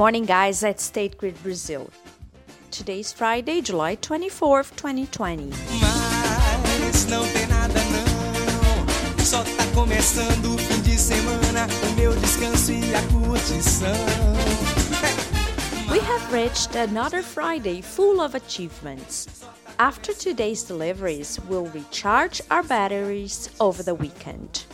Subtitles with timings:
[0.00, 1.90] morning, guys, at State Grid Brazil.
[2.70, 5.50] Today's Friday, July 24th, 2020.
[5.78, 9.22] Mas não tem nada não.
[9.22, 13.92] Só tá começando o fim de semana, o meu descanso e a curtição.
[15.90, 19.26] We have reached another Friday full of achievements.
[19.78, 24.64] After today's deliveries, we'll recharge our batteries over the weekend.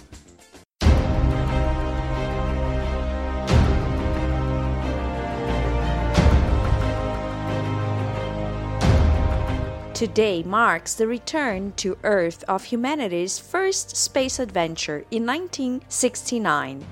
[9.97, 16.85] Today marks the return to Earth of humanity's first space adventure in 1969.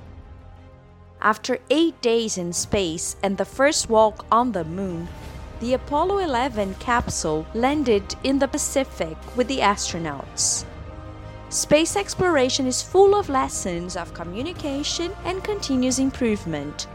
[1.21, 5.07] After eight days in space and the first walk on the moon,
[5.61, 10.65] the Apollo 11 capsule landed in the Pacific with the astronauts.
[11.51, 16.87] Space exploration is full of lessons of communication and continuous improvement,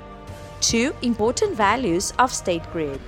[0.59, 2.99] two important values of State Grid.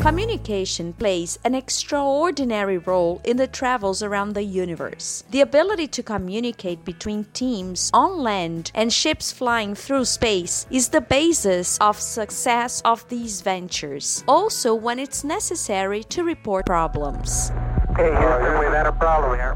[0.00, 5.24] Communication plays an extraordinary role in the travels around the universe.
[5.30, 11.02] The ability to communicate between teams on land and ships flying through space is the
[11.02, 14.24] basis of success of these ventures.
[14.26, 17.52] Also, when it's necessary to report problems.
[17.90, 19.54] Okay, Houston, we've had a problem here.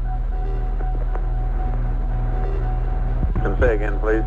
[3.41, 4.21] Can say again, please.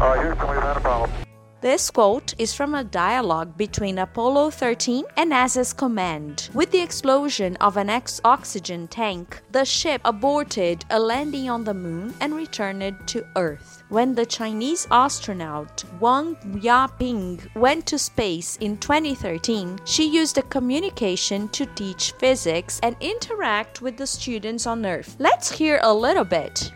[0.00, 1.25] Uh, Houston, we've had a problem.
[1.65, 6.49] This quote is from a dialogue between Apollo 13 and NASA's command.
[6.55, 11.75] With the explosion of an ex- oxygen tank, the ship aborted a landing on the
[11.75, 13.83] moon and returned to Earth.
[13.89, 21.47] When the Chinese astronaut Wang Yaping went to space in 2013, she used a communication
[21.49, 25.15] to teach physics and interact with the students on Earth.
[25.19, 26.71] Let's hear a little bit.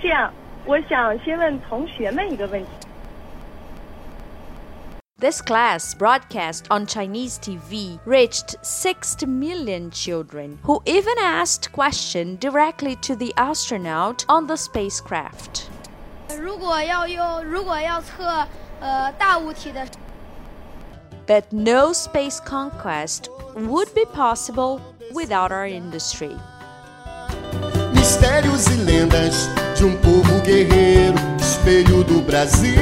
[0.00, 0.32] 这样，
[0.64, 2.70] 我想先问同学们一个问题。
[5.20, 12.96] This class, broadcast on Chinese TV, reached 60 million children who even asked questions directly
[12.96, 15.70] to the astronaut on the spacecraft.
[16.38, 18.46] 如果要用，如果要测
[18.80, 19.86] 呃大物体的
[21.26, 24.80] But no space conquest would be possible
[25.14, 26.36] without our industry.
[27.94, 32.76] Mistérios e lendas de um povo guerreiro, espelho do Brasil,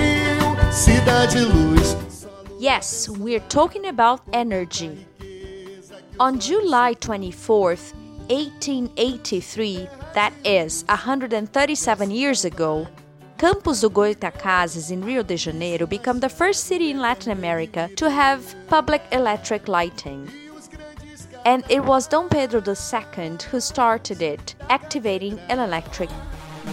[0.72, 1.96] cidade luz.
[2.59, 5.07] Yes, we're talking about energy.
[6.19, 7.93] On July 24th,
[8.27, 12.85] 1883, that is 137 years ago,
[13.37, 18.09] Campos do Goytacazes in Rio de Janeiro became the first city in Latin America to
[18.09, 20.29] have public electric lighting.
[21.45, 26.09] And it was Dom Pedro II who started it, activating an electric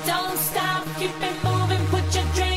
[0.04, 2.55] Don't stop, keep it moving, put your drinks